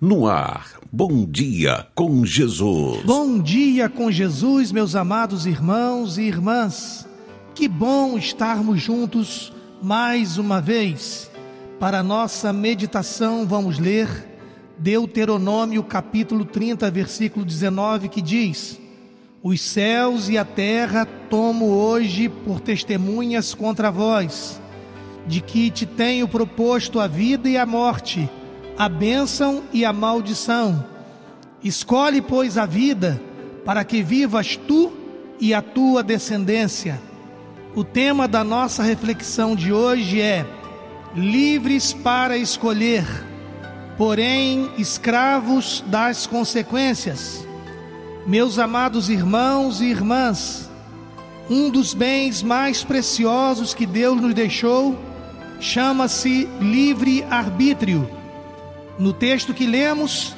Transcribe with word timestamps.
No 0.00 0.28
ar, 0.28 0.78
bom 0.92 1.26
dia 1.28 1.84
com 1.92 2.24
Jesus. 2.24 3.02
Bom 3.04 3.36
dia 3.40 3.88
com 3.88 4.12
Jesus, 4.12 4.70
meus 4.70 4.94
amados 4.94 5.44
irmãos 5.44 6.18
e 6.18 6.22
irmãs. 6.22 7.04
Que 7.52 7.66
bom 7.66 8.16
estarmos 8.16 8.80
juntos 8.80 9.52
mais 9.82 10.38
uma 10.38 10.60
vez. 10.60 11.28
Para 11.80 12.00
nossa 12.00 12.52
meditação, 12.52 13.44
vamos 13.44 13.80
ler 13.80 14.08
Deuteronômio 14.78 15.82
capítulo 15.82 16.44
30, 16.44 16.88
versículo 16.92 17.44
19, 17.44 18.08
que 18.08 18.22
diz: 18.22 18.80
Os 19.42 19.60
céus 19.60 20.28
e 20.28 20.38
a 20.38 20.44
terra 20.44 21.06
tomo 21.28 21.70
hoje 21.70 22.28
por 22.28 22.60
testemunhas 22.60 23.52
contra 23.52 23.90
vós, 23.90 24.60
de 25.26 25.40
que 25.40 25.72
te 25.72 25.84
tenho 25.86 26.28
proposto 26.28 27.00
a 27.00 27.08
vida 27.08 27.48
e 27.48 27.56
a 27.58 27.66
morte 27.66 28.30
a 28.78 28.88
bênção 28.88 29.64
e 29.72 29.84
a 29.84 29.92
maldição. 29.92 30.84
Escolhe, 31.64 32.22
pois, 32.22 32.56
a 32.56 32.64
vida, 32.64 33.20
para 33.64 33.84
que 33.84 34.04
vivas 34.04 34.56
tu 34.56 34.92
e 35.40 35.52
a 35.52 35.60
tua 35.60 36.00
descendência. 36.00 37.00
O 37.74 37.82
tema 37.82 38.28
da 38.28 38.44
nossa 38.44 38.84
reflexão 38.84 39.56
de 39.56 39.72
hoje 39.72 40.20
é: 40.20 40.46
livres 41.16 41.92
para 41.92 42.38
escolher, 42.38 43.04
porém 43.96 44.70
escravos 44.78 45.82
das 45.88 46.28
consequências. 46.28 47.44
Meus 48.28 48.60
amados 48.60 49.08
irmãos 49.08 49.80
e 49.80 49.86
irmãs, 49.86 50.70
um 51.50 51.68
dos 51.68 51.94
bens 51.94 52.44
mais 52.44 52.84
preciosos 52.84 53.74
que 53.74 53.86
Deus 53.86 54.20
nos 54.20 54.34
deixou 54.34 54.96
chama-se 55.58 56.48
livre-arbítrio. 56.60 58.17
No 58.98 59.12
texto 59.12 59.54
que 59.54 59.66
lemos, 59.66 60.34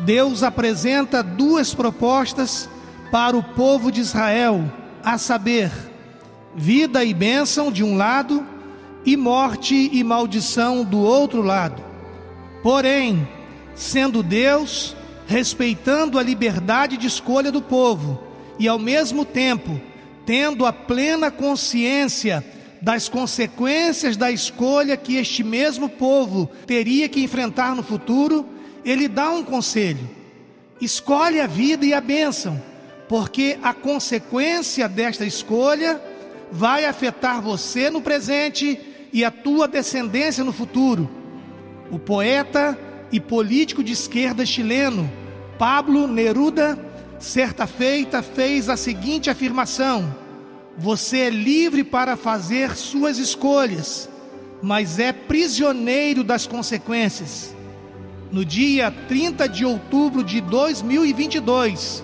Deus 0.00 0.42
apresenta 0.42 1.22
duas 1.22 1.72
propostas 1.74 2.68
para 3.10 3.36
o 3.36 3.42
povo 3.42 3.92
de 3.92 4.00
Israel, 4.00 4.64
a 5.04 5.16
saber, 5.16 5.70
vida 6.54 7.04
e 7.04 7.14
bênção 7.14 7.70
de 7.70 7.84
um 7.84 7.96
lado 7.96 8.44
e 9.04 9.16
morte 9.16 9.90
e 9.92 10.02
maldição 10.02 10.84
do 10.84 10.98
outro 10.98 11.42
lado. 11.42 11.82
Porém, 12.62 13.28
sendo 13.74 14.22
Deus, 14.22 14.96
respeitando 15.26 16.18
a 16.18 16.22
liberdade 16.22 16.96
de 16.96 17.06
escolha 17.06 17.52
do 17.52 17.62
povo 17.62 18.20
e 18.58 18.66
ao 18.66 18.78
mesmo 18.78 19.24
tempo 19.24 19.80
tendo 20.26 20.66
a 20.66 20.72
plena 20.72 21.30
consciência 21.30 22.44
das 22.80 23.08
consequências 23.08 24.16
da 24.16 24.30
escolha 24.30 24.96
que 24.96 25.16
este 25.16 25.44
mesmo 25.44 25.88
povo 25.88 26.50
teria 26.66 27.08
que 27.08 27.22
enfrentar 27.22 27.74
no 27.74 27.82
futuro, 27.82 28.46
ele 28.84 29.08
dá 29.08 29.30
um 29.30 29.44
conselho: 29.44 30.08
escolhe 30.80 31.40
a 31.40 31.46
vida 31.46 31.84
e 31.84 31.92
a 31.92 32.00
bênção, 32.00 32.60
porque 33.08 33.58
a 33.62 33.74
consequência 33.74 34.88
desta 34.88 35.24
escolha 35.24 36.00
vai 36.50 36.84
afetar 36.84 37.40
você 37.40 37.90
no 37.90 38.00
presente 38.00 38.80
e 39.12 39.24
a 39.24 39.30
tua 39.30 39.68
descendência 39.68 40.42
no 40.42 40.52
futuro. 40.52 41.08
O 41.90 41.98
poeta 41.98 42.78
e 43.12 43.20
político 43.20 43.82
de 43.82 43.92
esquerda 43.92 44.46
chileno 44.46 45.10
Pablo 45.58 46.06
Neruda, 46.06 46.78
certa 47.18 47.66
feita, 47.66 48.22
fez 48.22 48.70
a 48.70 48.78
seguinte 48.78 49.28
afirmação: 49.28 50.14
você 50.80 51.18
é 51.18 51.30
livre 51.30 51.84
para 51.84 52.16
fazer 52.16 52.74
suas 52.74 53.18
escolhas, 53.18 54.08
mas 54.62 54.98
é 54.98 55.12
prisioneiro 55.12 56.24
das 56.24 56.46
consequências. 56.46 57.54
No 58.32 58.46
dia 58.46 58.90
30 59.06 59.46
de 59.46 59.66
outubro 59.66 60.24
de 60.24 60.40
2022, 60.40 62.02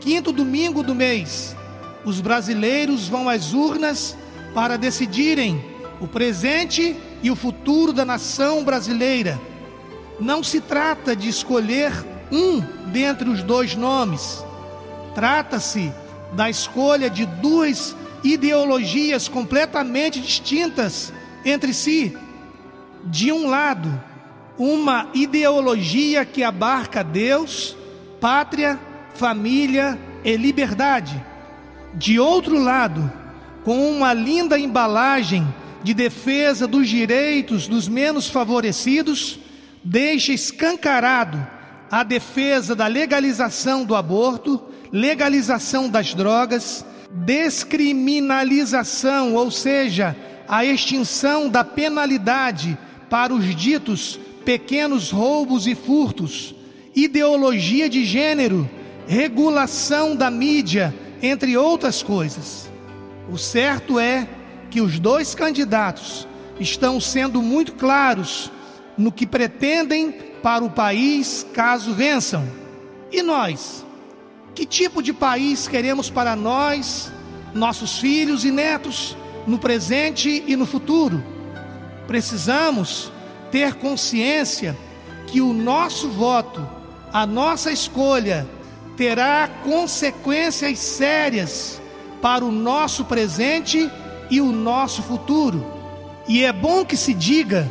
quinto 0.00 0.32
domingo 0.32 0.82
do 0.82 0.94
mês, 0.94 1.54
os 2.06 2.22
brasileiros 2.22 3.06
vão 3.06 3.28
às 3.28 3.52
urnas 3.52 4.16
para 4.54 4.78
decidirem 4.78 5.62
o 6.00 6.08
presente 6.08 6.96
e 7.22 7.30
o 7.30 7.36
futuro 7.36 7.92
da 7.92 8.06
nação 8.06 8.64
brasileira. 8.64 9.38
Não 10.18 10.42
se 10.42 10.62
trata 10.62 11.14
de 11.14 11.28
escolher 11.28 11.92
um 12.32 12.62
dentre 12.90 13.28
os 13.28 13.42
dois 13.42 13.76
nomes, 13.76 14.42
trata-se 15.14 15.92
da 16.32 16.48
escolha 16.48 17.10
de 17.10 17.26
duas 17.26 17.94
ideologias 18.32 19.28
completamente 19.28 20.20
distintas 20.20 21.12
entre 21.44 21.72
si. 21.72 22.16
De 23.04 23.30
um 23.30 23.48
lado, 23.48 24.02
uma 24.58 25.08
ideologia 25.14 26.24
que 26.24 26.42
abarca 26.42 27.04
Deus, 27.04 27.76
pátria, 28.20 28.78
família 29.14 29.98
e 30.24 30.36
liberdade. 30.36 31.22
De 31.94 32.18
outro 32.18 32.58
lado, 32.58 33.10
com 33.64 33.90
uma 33.90 34.12
linda 34.12 34.58
embalagem 34.58 35.46
de 35.82 35.94
defesa 35.94 36.66
dos 36.66 36.88
direitos 36.88 37.68
dos 37.68 37.86
menos 37.88 38.28
favorecidos, 38.28 39.38
deixa 39.84 40.32
escancarado 40.32 41.46
a 41.90 42.02
defesa 42.02 42.74
da 42.74 42.86
legalização 42.86 43.84
do 43.84 43.94
aborto, 43.94 44.60
legalização 44.90 45.88
das 45.88 46.12
drogas, 46.14 46.84
descriminalização, 47.24 49.34
ou 49.34 49.50
seja, 49.50 50.16
a 50.48 50.64
extinção 50.64 51.48
da 51.48 51.64
penalidade 51.64 52.78
para 53.08 53.32
os 53.32 53.54
ditos 53.54 54.18
pequenos 54.44 55.10
roubos 55.10 55.66
e 55.66 55.74
furtos, 55.74 56.54
ideologia 56.94 57.88
de 57.88 58.04
gênero, 58.04 58.68
regulação 59.06 60.14
da 60.14 60.30
mídia, 60.30 60.94
entre 61.22 61.56
outras 61.56 62.02
coisas. 62.02 62.70
O 63.30 63.38
certo 63.38 63.98
é 63.98 64.28
que 64.70 64.80
os 64.80 64.98
dois 64.98 65.34
candidatos 65.34 66.28
estão 66.60 67.00
sendo 67.00 67.42
muito 67.42 67.74
claros 67.74 68.50
no 68.96 69.10
que 69.10 69.26
pretendem 69.26 70.12
para 70.42 70.64
o 70.64 70.70
país 70.70 71.44
caso 71.52 71.92
vençam. 71.92 72.46
E 73.10 73.22
nós? 73.22 73.85
Que 74.56 74.64
tipo 74.64 75.02
de 75.02 75.12
país 75.12 75.68
queremos 75.68 76.08
para 76.08 76.34
nós, 76.34 77.12
nossos 77.52 77.98
filhos 77.98 78.42
e 78.42 78.50
netos, 78.50 79.14
no 79.46 79.58
presente 79.58 80.42
e 80.46 80.56
no 80.56 80.64
futuro? 80.64 81.22
Precisamos 82.06 83.12
ter 83.50 83.74
consciência 83.74 84.74
que 85.26 85.42
o 85.42 85.52
nosso 85.52 86.08
voto, 86.08 86.66
a 87.12 87.26
nossa 87.26 87.70
escolha, 87.70 88.48
terá 88.96 89.46
consequências 89.62 90.78
sérias 90.78 91.78
para 92.22 92.42
o 92.42 92.50
nosso 92.50 93.04
presente 93.04 93.90
e 94.30 94.40
o 94.40 94.50
nosso 94.52 95.02
futuro. 95.02 95.66
E 96.26 96.42
é 96.42 96.50
bom 96.50 96.82
que 96.82 96.96
se 96.96 97.12
diga 97.12 97.70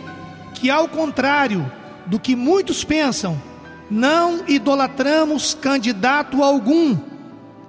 que, 0.53 0.69
ao 0.69 0.87
contrário 0.87 1.65
do 2.05 2.19
que 2.19 2.35
muitos 2.35 2.83
pensam, 2.83 3.41
não 3.89 4.43
idolatramos 4.47 5.53
candidato 5.53 6.43
algum, 6.43 6.97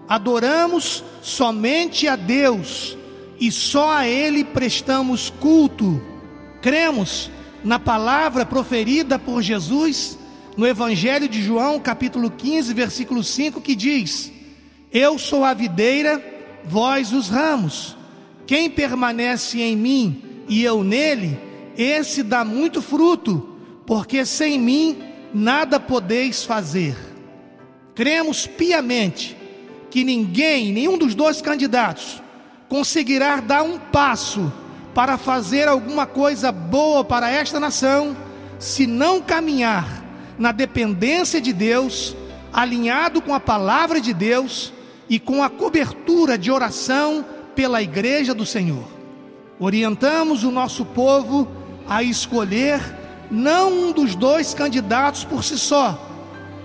adoramos 0.09 1.05
somente 1.23 2.09
a 2.09 2.17
Deus 2.17 2.97
e 3.39 3.51
só 3.53 3.91
a 3.91 4.09
Ele 4.09 4.45
prestamos 4.45 5.31
culto. 5.31 6.01
Cremos 6.63 7.31
na 7.63 7.79
palavra 7.79 8.47
proferida 8.47 9.19
por 9.19 9.43
Jesus 9.43 10.19
no 10.57 10.67
Evangelho 10.67 11.29
de 11.29 11.43
João, 11.43 11.79
capítulo 11.79 12.31
15, 12.31 12.73
versículo 12.73 13.23
5, 13.23 13.61
que 13.61 13.75
diz: 13.75 14.33
Eu 14.91 15.19
sou 15.19 15.45
a 15.45 15.53
videira, 15.53 16.23
vós 16.65 17.13
os 17.13 17.29
ramos. 17.29 17.97
Quem 18.47 18.71
permanece 18.71 19.61
em 19.61 19.77
mim 19.77 20.23
e 20.49 20.63
eu 20.63 20.83
nele, 20.83 21.39
esse 21.77 22.23
dá 22.23 22.45
muito 22.45 22.81
fruto, 22.81 23.57
porque 23.85 24.25
sem 24.25 24.59
mim 24.59 24.97
nada 25.33 25.79
podeis 25.79 26.45
fazer. 26.45 26.97
Cremos 27.95 28.47
piamente 28.47 29.37
que 29.91 30.05
ninguém, 30.05 30.73
nenhum 30.73 30.99
dos 30.99 31.15
dois 31.15 31.41
candidatos, 31.41 32.23
conseguirá 32.69 33.41
dar 33.41 33.63
um 33.63 33.79
passo 33.79 34.53
para 34.95 35.17
fazer 35.17 35.69
alguma 35.69 36.07
coisa 36.07 36.51
boa 36.51 37.05
para 37.05 37.31
esta 37.31 37.61
nação, 37.61 38.17
se 38.59 38.87
não 38.87 39.21
caminhar 39.21 40.05
na 40.39 40.53
dependência 40.53 41.41
de 41.41 41.53
Deus, 41.53 42.17
alinhado 42.53 43.21
com 43.21 43.35
a 43.35 43.41
palavra 43.41 44.01
de 44.01 44.13
Deus 44.13 44.73
e 45.09 45.19
com 45.19 45.43
a 45.43 45.51
cobertura 45.51 46.37
de 46.37 46.51
oração 46.51 47.25
pela 47.55 47.83
igreja 47.83 48.35
do 48.35 48.45
Senhor. 48.45 48.85
Orientamos 49.59 50.45
o 50.45 50.51
nosso 50.51 50.85
povo 50.85 51.49
a 51.89 52.03
escolher 52.03 52.81
não 53.31 53.89
um 53.89 53.93
dos 53.93 54.15
dois 54.15 54.55
candidatos 54.55 55.25
por 55.25 55.43
si 55.43 55.59
só. 55.59 55.99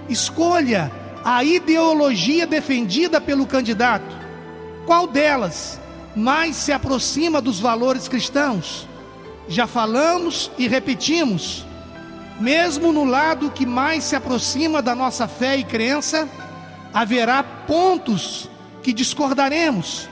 Escolha 0.08 0.92
a 1.24 1.44
ideologia 1.44 2.46
defendida 2.46 3.20
pelo 3.22 3.46
candidato. 3.46 4.16
Qual 4.86 5.08
delas 5.08 5.80
mais 6.16 6.56
se 6.56 6.72
aproxima 6.72 7.42
dos 7.42 7.60
valores 7.60 8.08
cristãos? 8.08 8.88
Já 9.48 9.68
falamos 9.68 10.52
e 10.58 10.68
repetimos. 10.68 11.66
Mesmo 12.40 12.92
no 12.92 13.06
lado 13.06 13.52
que 13.52 13.66
mais 13.66 14.04
se 14.04 14.16
aproxima 14.16 14.82
da 14.82 14.96
nossa 14.96 15.28
fé 15.28 15.58
e 15.58 15.64
crença, 15.64 16.28
haverá 16.94 17.44
pontos 17.44 18.50
que 18.82 18.92
discordaremos, 18.92 20.10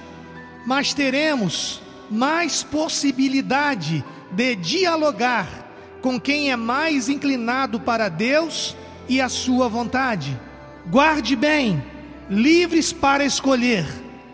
mas 0.66 0.94
teremos 0.94 1.81
mais 2.10 2.62
possibilidade 2.62 4.04
de 4.31 4.56
dialogar 4.56 5.59
com 6.01 6.19
quem 6.19 6.51
é 6.51 6.56
mais 6.56 7.10
inclinado 7.10 7.80
para 7.80 8.10
Deus 8.10 8.75
e 9.07 9.19
a 9.19 9.30
sua 9.30 9.68
vontade. 9.68 10.40
Guarde 10.90 11.36
bem, 11.36 11.84
livres 12.30 12.94
para 12.94 13.25
escolher, 13.25 13.86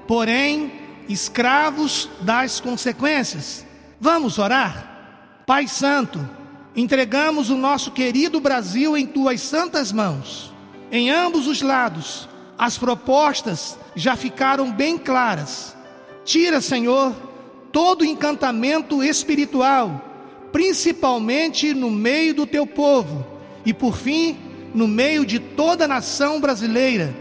porém 0.07 0.71
escravos 1.07 2.09
das 2.21 2.59
consequências. 2.59 3.65
Vamos 3.99 4.37
orar? 4.37 5.43
Pai 5.45 5.67
Santo, 5.67 6.27
entregamos 6.75 7.49
o 7.49 7.55
nosso 7.55 7.91
querido 7.91 8.39
Brasil 8.39 8.97
em 8.97 9.05
tuas 9.05 9.41
santas 9.41 9.91
mãos. 9.91 10.53
Em 10.91 11.09
ambos 11.09 11.47
os 11.47 11.61
lados, 11.61 12.27
as 12.57 12.77
propostas 12.77 13.77
já 13.95 14.15
ficaram 14.15 14.71
bem 14.71 14.97
claras. 14.97 15.75
Tira, 16.23 16.61
Senhor, 16.61 17.13
todo 17.71 18.05
encantamento 18.05 19.03
espiritual, 19.03 20.14
principalmente 20.55 21.73
no 21.73 21.91
meio 21.91 22.33
do 22.33 22.47
teu 22.47 22.65
povo 22.65 23.27
e, 23.65 23.73
por 23.73 23.97
fim, 23.97 24.37
no 24.73 24.87
meio 24.87 25.25
de 25.25 25.37
toda 25.37 25.83
a 25.83 25.87
nação 25.87 26.39
brasileira. 26.39 27.13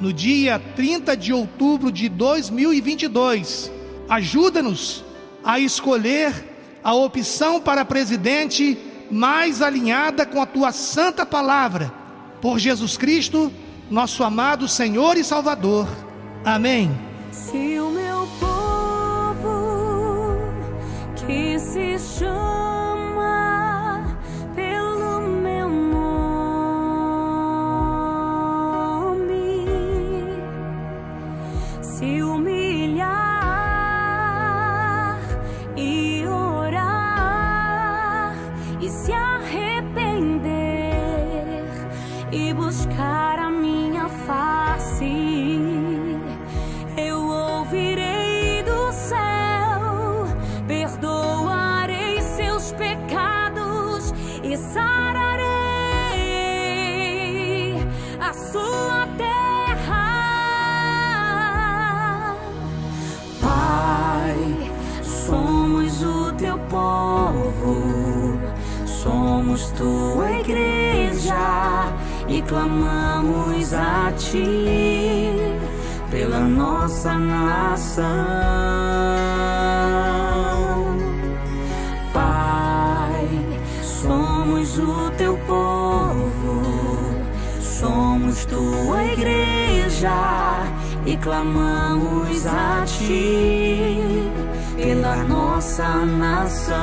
No 0.00 0.12
dia 0.12 0.60
30 0.74 1.16
de 1.16 1.32
outubro 1.32 1.92
de 1.92 2.08
2022, 2.08 3.70
ajuda-nos 4.08 5.04
a 5.44 5.60
escolher 5.60 6.34
a 6.82 6.92
opção 6.92 7.60
para 7.60 7.84
presidente 7.84 8.76
mais 9.08 9.62
alinhada 9.62 10.26
com 10.26 10.42
a 10.42 10.46
tua 10.46 10.72
santa 10.72 11.24
palavra. 11.24 11.94
Por 12.40 12.58
Jesus 12.58 12.96
Cristo, 12.96 13.52
nosso 13.88 14.24
amado 14.24 14.66
Senhor 14.66 15.16
e 15.16 15.22
Salvador. 15.22 15.86
Amém. 16.44 16.90
Se 17.30 17.78
o 17.78 17.88
meu 17.90 18.26
povo 18.40 19.54
que 21.24 21.56
se 21.60 22.18
chama 22.18 22.43
somos 69.44 69.70
tua 69.72 70.40
igreja 70.40 71.92
e 72.26 72.40
clamamos 72.40 73.74
a 73.74 74.10
ti 74.16 75.36
pela 76.10 76.40
nossa 76.40 77.12
nação. 77.18 78.06
Pai, 82.14 83.28
somos 83.82 84.78
o 84.78 85.10
teu 85.18 85.36
povo, 85.46 86.62
somos 87.60 88.46
tua 88.46 89.04
igreja 89.04 90.62
e 91.04 91.18
clamamos 91.18 92.46
a 92.46 92.82
ti 92.86 94.08
pela 94.76 95.16
nossa 95.24 96.06
nação. 96.06 96.74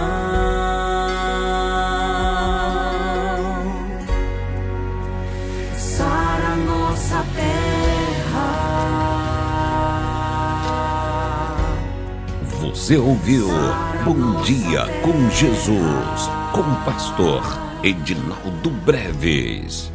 Você 12.61 12.95
ouviu 12.95 13.47
Bom 14.05 14.39
Dia 14.43 14.85
com 15.01 15.29
Jesus, 15.31 16.29
com 16.53 16.61
o 16.61 16.85
pastor 16.85 17.41
Edinaldo 17.81 18.69
Breves. 18.85 19.91